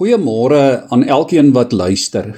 Goeiemôre 0.00 0.86
aan 0.88 1.02
elkeen 1.04 1.50
wat 1.52 1.74
luister. 1.76 2.30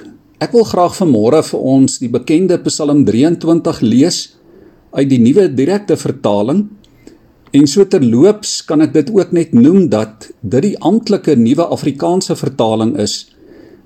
Ek 0.42 0.50
wil 0.50 0.64
graag 0.66 0.96
vanmôre 0.98 1.44
vir 1.46 1.60
ons 1.72 2.00
die 2.02 2.08
bekende 2.10 2.56
Psalm 2.64 3.04
23 3.06 3.78
lees 3.86 4.16
uit 4.90 5.06
die 5.12 5.20
nuwe 5.22 5.44
direkte 5.46 5.94
vertaling. 5.94 6.64
En 7.54 7.68
so 7.70 7.86
terloops 7.86 8.56
kan 8.66 8.82
ek 8.82 8.96
dit 8.96 9.12
ook 9.14 9.30
net 9.38 9.54
noem 9.54 9.86
dat 9.94 10.26
dit 10.42 10.66
die 10.66 10.74
amptelike 10.82 11.38
nuwe 11.38 11.68
Afrikaanse 11.78 12.34
vertaling 12.34 12.96
is 12.98 13.30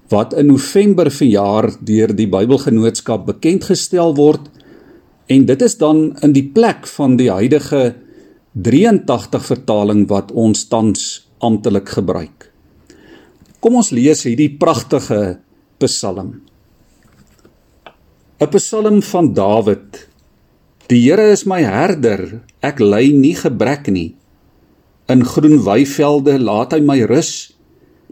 wat 0.08 0.32
in 0.32 0.48
November 0.54 1.12
verjaar 1.12 1.68
deur 1.76 2.16
die 2.16 2.30
Bybelgenootskap 2.32 3.28
bekend 3.28 3.68
gestel 3.68 4.16
word 4.16 4.48
en 5.28 5.44
dit 5.52 5.68
is 5.68 5.76
dan 5.76 6.14
in 6.24 6.32
die 6.32 6.48
plek 6.48 6.88
van 6.96 7.20
die 7.20 7.28
huidige 7.28 7.90
83 8.56 9.48
vertaling 9.52 10.06
wat 10.08 10.32
ons 10.32 10.64
tans 10.72 11.08
amptelik 11.44 11.92
gebruik. 12.00 12.45
Kom 13.60 13.78
ons 13.80 13.88
lees 13.94 14.20
hierdie 14.26 14.52
pragtige 14.60 15.38
Psalm. 15.80 16.42
'n 18.36 18.50
Psalm 18.52 19.00
van 19.00 19.32
Dawid. 19.32 20.08
Die 20.88 21.00
Here 21.08 21.32
is 21.32 21.46
my 21.48 21.62
herder, 21.64 22.42
ek 22.60 22.80
ly 22.80 23.08
nie 23.16 23.34
gebrek 23.34 23.88
nie. 23.88 24.14
In 25.08 25.24
groen 25.24 25.62
weivelde 25.64 26.36
laat 26.38 26.76
hy 26.76 26.80
my 26.84 27.00
rus. 27.08 27.54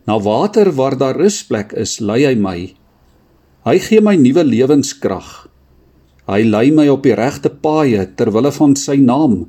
Na 0.06 0.16
water 0.18 0.72
waar 0.72 0.96
daar 0.96 1.20
rusplek 1.20 1.74
is, 1.76 2.00
lei 2.00 2.24
hy 2.24 2.34
my. 2.34 2.74
Hy 3.68 3.76
gee 3.78 4.00
my 4.00 4.16
nuwe 4.16 4.44
lewenskrag. 4.44 5.48
Hy 6.26 6.40
lei 6.42 6.70
my 6.72 6.88
op 6.88 7.04
die 7.04 7.14
regte 7.14 7.50
paaie 7.52 8.06
ter 8.16 8.32
wille 8.32 8.52
van 8.52 8.74
sy 8.76 8.96
naam. 8.96 9.44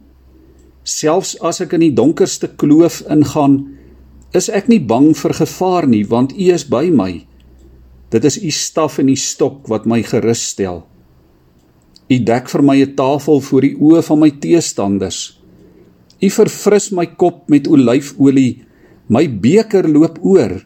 Selfs 0.83 1.37
as 1.39 1.61
ek 1.63 1.73
in 1.79 1.87
die 1.87 1.95
donkerste 1.95 2.51
kloof 2.51 2.99
ingaan, 3.07 3.77
is 4.35 4.49
ek 4.49 4.67
nie 4.71 4.81
bang 4.81 5.13
vir 5.15 5.33
gevaar 5.37 5.87
nie, 5.87 6.03
want 6.03 6.33
U 6.33 6.49
is 6.53 6.65
by 6.67 6.89
my. 6.89 7.25
Dit 8.13 8.25
is 8.25 8.37
U 8.41 8.51
staf 8.51 8.99
en 8.99 9.09
U 9.09 9.15
stok 9.15 9.69
wat 9.71 9.87
my 9.89 10.01
gerus 10.05 10.43
stel. 10.53 10.83
U 12.05 12.17
dek 12.21 12.49
vir 12.49 12.61
my 12.61 12.77
'n 12.81 12.95
tafel 12.95 13.41
voor 13.41 13.61
die 13.61 13.75
oë 13.75 14.03
van 14.03 14.19
my 14.19 14.29
teestanders. 14.29 15.39
U 16.21 16.29
verfris 16.29 16.91
my 16.91 17.05
kop 17.05 17.49
met 17.49 17.67
olyfolie, 17.67 18.63
my 19.07 19.27
beker 19.27 19.89
loop 19.89 20.19
oor. 20.21 20.65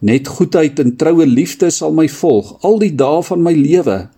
Net 0.00 0.28
goedheid 0.28 0.80
en 0.80 0.96
troue 0.96 1.26
liefde 1.26 1.70
sal 1.70 1.92
my 1.92 2.08
volg 2.08 2.58
al 2.64 2.78
die 2.78 2.94
dae 2.96 3.22
van 3.22 3.42
my 3.42 3.52
lewe 3.52 4.08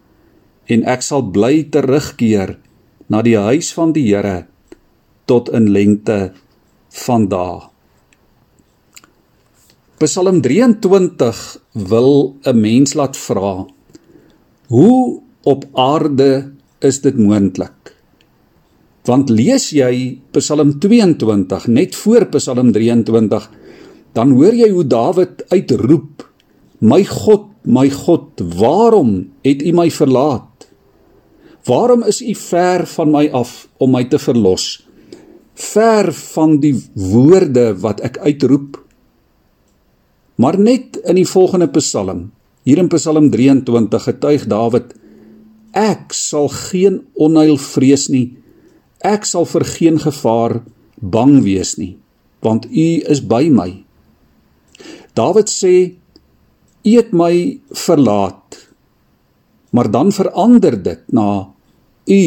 en 0.67 0.84
ek 0.84 1.03
sal 1.03 1.23
bly 1.23 1.69
terugkeer 1.69 2.56
na 3.08 3.20
die 3.23 3.36
huis 3.36 3.73
van 3.77 3.92
die 3.92 4.06
Here 4.08 4.47
tot 5.27 5.48
in 5.48 5.70
lengte 5.73 6.33
van 7.05 7.29
dae. 7.29 7.73
Psalm 9.95 10.42
23 10.42 11.62
wil 11.87 12.34
'n 12.42 12.61
mens 12.61 12.95
laat 12.98 13.17
vra: 13.17 13.67
Hoe 14.67 15.23
op 15.42 15.64
aarde 15.73 16.51
is 16.81 17.01
dit 17.01 17.14
moontlik? 17.19 17.95
Want 19.05 19.31
lees 19.31 19.70
jy 19.70 20.19
Psalm 20.31 20.78
22 20.78 21.67
net 21.67 21.95
voor 21.95 22.27
Psalm 22.27 22.73
23, 22.73 23.51
dan 24.12 24.31
hoor 24.31 24.55
jy 24.55 24.70
hoe 24.70 24.86
Dawid 24.86 25.45
uitroep: 25.48 26.27
My 26.79 27.05
God, 27.05 27.47
my 27.62 27.91
God, 27.91 28.42
waarom 28.58 29.31
het 29.42 29.62
U 29.62 29.73
my 29.73 29.91
verlaat? 29.91 30.67
Waarom 31.64 32.03
is 32.03 32.20
U 32.20 32.34
ver 32.34 32.86
van 32.86 33.11
my 33.11 33.31
af 33.31 33.69
om 33.79 33.91
my 33.91 34.05
te 34.05 34.19
verlos? 34.19 34.89
Ver 35.55 36.12
van 36.12 36.58
die 36.58 36.75
woorde 36.95 37.79
wat 37.79 38.01
ek 38.01 38.19
uitroep 38.19 38.83
Maar 40.34 40.58
net 40.58 40.98
in 41.06 41.14
die 41.14 41.28
volgende 41.28 41.68
Psalm, 41.77 42.30
hier 42.66 42.80
in 42.82 42.88
Psalm 42.90 43.30
23 43.30 44.06
getuig 44.08 44.46
Dawid: 44.50 44.94
Ek 45.74 46.14
sal 46.14 46.48
geen 46.50 47.02
onheil 47.14 47.58
vrees 47.60 48.08
nie. 48.11 48.34
Ek 49.05 49.27
sal 49.28 49.46
vir 49.46 49.67
geen 49.68 50.00
gevaar 50.02 50.62
bang 50.98 51.42
wees 51.44 51.77
nie, 51.78 51.94
want 52.42 52.67
U 52.67 52.89
is 53.11 53.20
by 53.23 53.46
my. 53.50 53.70
Dawid 55.14 55.52
sê: 55.52 55.94
U 56.84 56.96
het 56.96 57.14
my 57.14 57.61
verlaat. 57.70 58.58
Maar 59.74 59.90
dan 59.90 60.12
verander 60.14 60.77
dit 60.83 61.02
na 61.12 61.50
U 62.06 62.24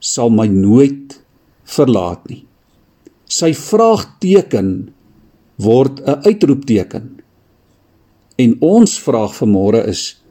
sal 0.00 0.32
my 0.32 0.46
nooit 0.48 1.20
verlaat 1.64 2.24
nie. 2.28 2.42
Sy 3.28 3.52
vraagteken 3.52 4.92
word 5.56 6.00
'n 6.00 6.20
uitroepteken. 6.24 7.25
En 8.36 8.56
ons 8.60 8.98
vraag 9.00 9.34
vanmôre 9.36 9.86
is: 9.88 10.22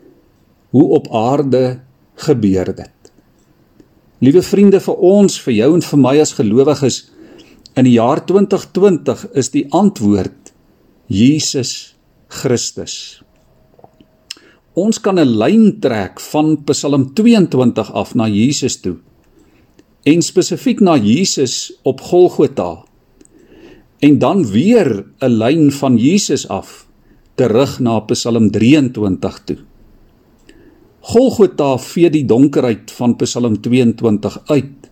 Hoe 0.69 0.87
op 0.97 1.09
aarde 1.13 1.79
gebeur 2.15 2.75
dit? 2.75 2.91
Liewe 4.19 4.41
vriende 4.41 4.79
vir 4.79 4.95
ons, 4.95 5.39
vir 5.41 5.53
jou 5.53 5.73
en 5.75 5.81
vir 5.81 5.99
my 5.99 6.15
as 6.21 6.35
gelowiges 6.37 7.01
in 7.75 7.87
die 7.87 7.97
jaar 7.97 8.21
2020 8.23 9.25
is 9.35 9.51
die 9.51 9.65
antwoord 9.75 10.53
Jesus 11.11 11.95
Christus. 12.31 13.21
Ons 14.75 14.99
kan 14.99 15.19
'n 15.19 15.37
lyn 15.39 15.79
trek 15.79 16.19
van 16.19 16.63
Psalm 16.65 17.13
22 17.13 17.91
af 17.91 18.15
na 18.15 18.27
Jesus 18.27 18.79
toe 18.81 18.97
en 20.03 20.21
spesifiek 20.21 20.79
na 20.79 20.95
Jesus 20.97 21.73
op 21.83 22.01
Golgotha 22.01 22.85
en 23.99 24.19
dan 24.19 24.45
weer 24.45 25.05
'n 25.19 25.37
lyn 25.37 25.71
van 25.71 25.97
Jesus 25.97 26.47
af 26.47 26.84
terug 27.35 27.79
na 27.83 27.99
Psalm 28.07 28.49
23 28.51 29.39
toe. 29.45 29.57
Golgotha 31.05 31.75
vee 31.77 32.09
die 32.09 32.23
donkerheid 32.25 32.89
van 32.95 33.15
Psalm 33.19 33.59
22 33.61 34.39
uit 34.49 34.87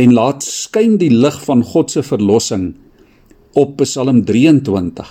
en 0.00 0.14
laat 0.16 0.46
skyn 0.46 0.94
die 1.00 1.10
lig 1.12 1.36
van 1.44 1.64
God 1.66 1.90
se 1.92 2.04
verlossing 2.06 2.70
op 3.58 3.76
Psalm 3.82 4.22
23. 4.24 5.10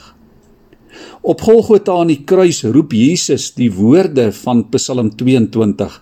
Op 1.22 1.44
Golgotha 1.46 2.00
aan 2.02 2.10
die 2.10 2.24
kruis 2.26 2.64
roep 2.64 2.96
Jesus 2.96 3.52
die 3.60 3.70
woorde 3.76 4.32
van 4.40 4.64
Psalm 4.74 5.12
22: 5.20 6.00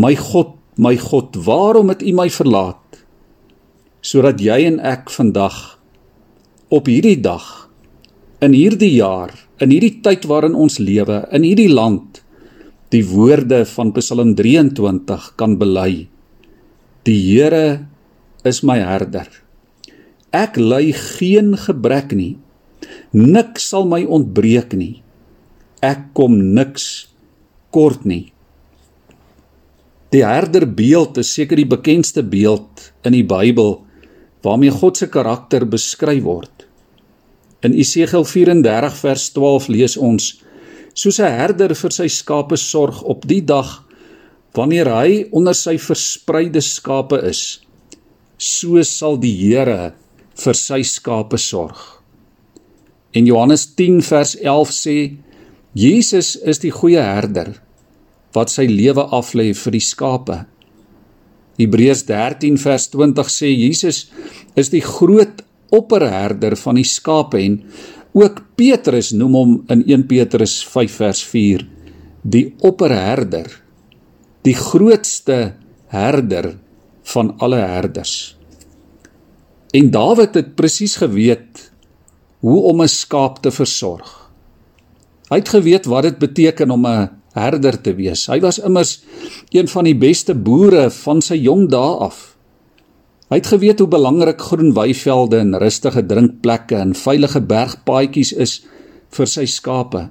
My 0.00 0.14
God, 0.16 0.54
my 0.78 0.96
God, 0.96 1.36
waarom 1.44 1.92
het 1.92 2.02
U 2.02 2.14
my 2.14 2.30
verlaat? 2.30 3.02
Sodat 4.00 4.40
jy 4.40 4.62
en 4.70 4.78
ek 4.80 5.10
vandag 5.12 5.80
op 6.72 6.88
hierdie 6.88 7.18
dag 7.20 7.68
in 8.44 8.56
hierdie 8.56 8.94
jaar 8.96 9.43
in 9.64 9.72
hierdie 9.72 10.02
tyd 10.04 10.26
waarin 10.28 10.56
ons 10.58 10.76
lewe, 10.82 11.22
in 11.32 11.46
hierdie 11.46 11.70
land, 11.72 12.20
die 12.92 13.02
woorde 13.08 13.64
van 13.66 13.92
Psalm 13.96 14.34
23 14.36 15.30
kan 15.40 15.56
bely. 15.58 16.06
Die 17.08 17.20
Here 17.20 17.86
is 18.44 18.60
my 18.62 18.78
herder. 18.84 19.26
Ek 20.34 20.58
ly 20.60 20.92
geen 20.92 21.54
gebrek 21.58 22.12
nie. 22.16 22.34
Niks 23.14 23.70
sal 23.72 23.88
my 23.88 24.02
ontbreek 24.04 24.76
nie. 24.76 25.00
Ek 25.84 26.10
kom 26.16 26.36
niks 26.56 27.08
kort 27.74 28.04
nie. 28.08 28.34
Die 30.14 30.22
herderbeeld 30.22 31.18
is 31.22 31.32
seker 31.34 31.58
die 31.58 31.70
bekendste 31.70 32.22
beeld 32.22 32.90
in 33.06 33.16
die 33.16 33.26
Bybel 33.26 33.80
waarmee 34.44 34.74
God 34.74 35.00
se 35.00 35.08
karakter 35.10 35.64
beskryf 35.66 36.22
word. 36.26 36.66
In 37.64 37.72
Esegiel 37.72 38.24
34 38.28 38.96
vers 39.00 39.30
12 39.32 39.68
lees 39.72 39.96
ons: 39.96 40.24
Soos 40.92 41.18
'n 41.18 41.32
herder 41.40 41.72
vir 41.74 41.92
sy 41.96 42.08
skape 42.12 42.56
sorg 42.60 43.00
op 43.02 43.24
die 43.26 43.40
dag 43.40 43.80
wanneer 44.52 44.88
hy 44.92 45.26
onder 45.32 45.54
sy 45.54 45.78
verspreide 45.78 46.60
skape 46.60 47.18
is, 47.24 47.60
so 48.36 48.82
sal 48.82 49.16
die 49.16 49.32
Here 49.32 49.94
vir 50.44 50.54
sy 50.54 50.82
skape 50.82 51.38
sorg. 51.38 51.80
En 53.14 53.26
Johannes 53.26 53.66
10 53.74 54.02
vers 54.02 54.36
11 54.36 54.70
sê: 54.70 54.98
Jesus 55.72 56.36
is 56.36 56.58
die 56.58 56.70
goeie 56.70 57.00
herder 57.00 57.54
wat 58.34 58.50
sy 58.50 58.66
lewe 58.66 59.08
aflê 59.08 59.54
vir 59.54 59.72
die 59.72 59.80
skape. 59.80 60.44
Hebreërs 61.56 62.04
13 62.04 62.58
vers 62.58 62.88
20 62.90 63.30
sê 63.30 63.48
Jesus 63.48 64.10
is 64.58 64.68
die 64.68 64.82
groot 64.82 65.23
opperherder 65.74 66.56
van 66.60 66.78
die 66.78 66.86
skape 66.88 67.40
en 67.42 67.58
ook 68.14 68.40
Petrus 68.58 69.10
noem 69.12 69.34
hom 69.38 69.54
in 69.74 69.82
1 69.86 70.06
Petrus 70.10 70.60
5 70.70 70.98
vers 71.02 71.22
4 71.32 71.66
die 72.22 72.46
opperherder 72.64 73.50
die 74.44 74.56
grootste 74.56 75.54
herder 75.92 76.54
van 77.14 77.32
alle 77.42 77.60
herders. 77.64 78.36
En 79.74 79.90
Dawid 79.90 80.36
het 80.38 80.54
presies 80.56 80.96
geweet 81.00 81.70
hoe 82.44 82.60
om 82.70 82.82
'n 82.82 82.88
skaap 82.88 83.42
te 83.42 83.50
versorg. 83.50 84.30
Hy 85.28 85.36
het 85.40 85.48
geweet 85.48 85.86
wat 85.86 86.02
dit 86.02 86.18
beteken 86.18 86.70
om 86.70 86.86
'n 86.86 87.10
herder 87.32 87.80
te 87.80 87.94
wees. 87.94 88.26
Hy 88.26 88.40
was 88.40 88.58
immers 88.58 89.02
een 89.50 89.68
van 89.68 89.84
die 89.84 89.96
beste 89.96 90.34
boere 90.34 90.90
van 90.90 91.22
sy 91.22 91.34
jong 91.34 91.68
dae 91.68 91.98
af 91.98 92.33
Hy 93.32 93.38
het 93.40 93.48
geweet 93.48 93.80
hoe 93.80 93.88
belangrik 93.88 94.40
groen 94.40 94.74
weivelde 94.76 95.38
en 95.40 95.56
rustige 95.60 96.02
drinkplekke 96.06 96.76
en 96.76 96.92
veilige 96.94 97.40
bergpaadjies 97.40 98.34
is 98.36 98.58
vir 99.16 99.30
sy 99.30 99.46
skape. 99.48 100.08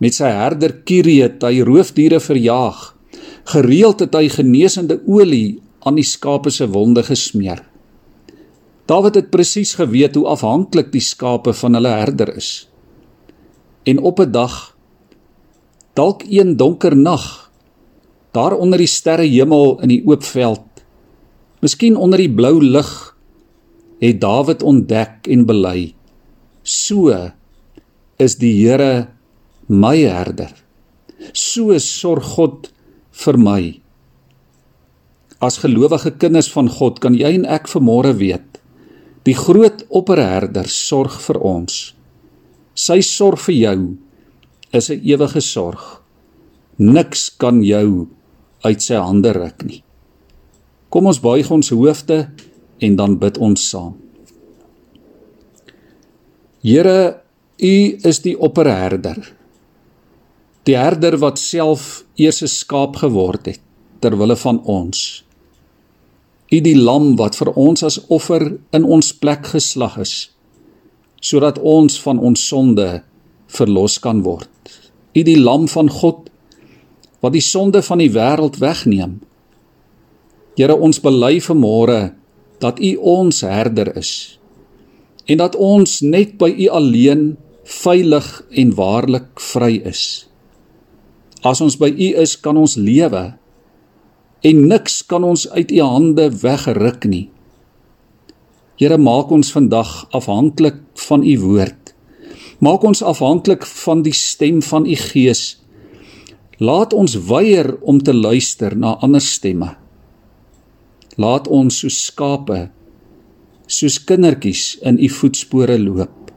Met 0.00 0.16
sy 0.16 0.30
herder 0.32 0.78
Kirie 0.88 1.20
het 1.20 1.44
hy 1.44 1.60
roofdiere 1.66 2.20
verjaag. 2.24 2.94
Gereeld 3.52 4.00
het 4.00 4.16
hy 4.16 4.30
genesende 4.32 4.96
olie 5.04 5.60
aan 5.84 5.98
die 6.00 6.06
skape 6.06 6.52
se 6.52 6.68
wonde 6.72 7.04
gesmeer. 7.04 7.60
Dawid 8.88 9.20
het 9.20 9.30
presies 9.30 9.74
geweet 9.76 10.16
hoe 10.16 10.26
afhanklik 10.32 10.88
die 10.94 11.04
skape 11.04 11.52
van 11.52 11.76
hulle 11.76 11.92
herder 12.00 12.32
is. 12.36 12.66
En 13.84 14.00
op 14.00 14.20
'n 14.20 14.32
dag 14.32 14.76
dalk 15.94 16.24
een 16.24 16.56
donker 16.56 16.96
nag 16.96 17.50
daar 18.32 18.56
onder 18.56 18.78
die 18.78 18.86
sterrehemel 18.86 19.80
in 19.82 19.88
die 19.88 20.02
oop 20.06 20.24
veld 20.24 20.60
miskien 21.64 21.96
onder 21.96 22.22
die 22.22 22.32
blou 22.32 22.58
lig 22.62 22.90
het 24.00 24.20
Dawid 24.22 24.64
ontdek 24.66 25.28
en 25.28 25.46
bely 25.48 25.92
so 26.62 27.12
is 28.20 28.36
die 28.40 28.54
Here 28.60 29.08
my 29.68 29.96
herder 30.00 30.52
so 31.32 31.76
sorg 31.84 32.34
God 32.36 32.70
vir 33.24 33.38
my 33.38 33.62
as 35.40 35.60
gelowige 35.62 36.12
kinders 36.20 36.50
van 36.52 36.68
God 36.68 37.00
kan 37.04 37.16
jy 37.16 37.32
en 37.38 37.48
ek 37.48 37.68
vanmôre 37.72 38.12
weet 38.20 38.60
die 39.28 39.36
groot 39.36 39.84
opperherder 39.88 40.68
sorg 40.72 41.20
vir 41.28 41.40
ons 41.54 41.80
sy 42.80 43.00
sorg 43.04 43.40
vir 43.48 43.56
jou 43.56 43.80
is 44.72 44.90
'n 44.90 45.00
ewige 45.02 45.40
sorg. 45.40 46.02
Niks 46.78 47.30
kan 47.36 47.62
jou 47.62 48.08
uit 48.62 48.82
sy 48.82 48.94
hande 48.94 49.32
ruk 49.32 49.64
nie. 49.64 49.82
Kom 50.90 51.06
ons 51.06 51.20
buig 51.22 51.50
ons 51.50 51.70
hoofde 51.70 52.24
en 52.82 52.96
dan 52.98 53.18
bid 53.18 53.38
ons 53.38 53.68
saam. 53.70 53.94
Here, 56.60 57.22
U 57.60 57.74
is 58.08 58.22
die 58.24 58.34
opperherder. 58.40 59.20
Die 60.64 60.76
herder 60.76 61.18
wat 61.20 61.38
self 61.38 62.04
eers 62.16 62.42
'n 62.42 62.48
skaap 62.48 62.96
geword 62.96 63.46
het 63.46 63.60
ter 64.00 64.16
wille 64.16 64.36
van 64.36 64.60
ons. 64.64 65.24
U 66.50 66.60
die 66.60 66.76
lam 66.76 67.16
wat 67.16 67.36
vir 67.36 67.52
ons 67.54 67.82
as 67.82 68.00
offer 68.08 68.58
in 68.72 68.84
ons 68.84 69.12
plek 69.12 69.46
geslag 69.46 69.98
is 69.98 70.30
sodat 71.20 71.58
ons 71.58 72.00
van 72.00 72.18
ons 72.18 72.48
sonde 72.48 73.02
verlos 73.46 73.98
kan 73.98 74.22
word. 74.22 74.48
U 75.12 75.22
die 75.22 75.38
lam 75.38 75.68
van 75.68 75.90
God 75.90 76.30
wat 77.20 77.32
die 77.32 77.44
sonde 77.44 77.82
van 77.82 77.98
die 77.98 78.10
wêreld 78.10 78.56
wegneem. 78.56 79.20
Here 80.58 80.76
ons 80.76 81.00
bely 81.02 81.38
vanmôre 81.44 82.14
dat 82.60 82.80
U 82.80 82.90
ons 83.16 83.42
herder 83.46 83.92
is 83.96 84.38
en 85.30 85.38
dat 85.38 85.54
ons 85.54 86.00
net 86.02 86.34
by 86.40 86.48
U 86.50 86.66
alleen 86.74 87.36
veilig 87.62 88.28
en 88.58 88.72
waarlik 88.74 89.38
vry 89.38 89.76
is. 89.86 90.26
As 91.46 91.60
ons 91.62 91.76
by 91.78 91.86
U 91.92 92.08
is, 92.18 92.34
kan 92.42 92.58
ons 92.58 92.74
lewe 92.80 93.24
en 94.42 94.64
niks 94.72 95.02
kan 95.06 95.24
ons 95.24 95.46
uit 95.54 95.70
U 95.70 95.80
hande 95.84 96.30
weggeruk 96.42 97.06
nie. 97.06 97.28
Here 98.80 98.98
maak 98.98 99.30
ons 99.30 99.52
vandag 99.54 100.08
afhanklik 100.16 100.82
van 101.06 101.22
U 101.22 101.36
woord 101.44 101.80
Maak 102.60 102.82
ons 102.84 103.00
afhanklik 103.00 103.64
van 103.64 104.02
die 104.04 104.12
stem 104.12 104.58
van 104.62 104.84
u 104.84 104.94
Gees. 105.00 105.56
Laat 106.60 106.92
ons 106.92 107.14
weier 107.30 107.72
om 107.80 108.02
te 108.04 108.12
luister 108.12 108.76
na 108.76 108.98
ander 109.00 109.22
stemme. 109.24 109.70
Laat 111.20 111.48
ons 111.52 111.82
soos 111.82 111.98
skape, 112.08 112.60
soos 113.68 113.98
kindertjies 114.08 114.78
in 114.86 114.98
u 114.98 115.08
voetspore 115.20 115.76
loop. 115.78 116.30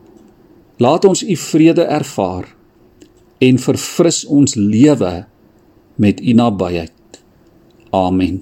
Laat 0.83 1.05
ons 1.07 1.23
u 1.23 1.35
vrede 1.39 1.85
ervaar 1.87 2.49
en 3.43 3.59
verfris 3.65 4.23
ons 4.25 4.55
lewe 4.59 5.13
met 5.95 6.19
u 6.19 6.33
nabyheid. 6.33 7.21
Amen. 7.93 8.41